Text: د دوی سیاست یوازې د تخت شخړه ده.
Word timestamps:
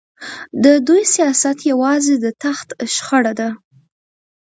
د 0.63 0.65
دوی 0.87 1.03
سیاست 1.15 1.57
یوازې 1.71 2.13
د 2.23 2.25
تخت 2.43 2.69
شخړه 2.93 3.33
ده. 3.39 3.49